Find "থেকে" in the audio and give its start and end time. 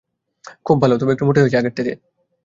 1.77-1.91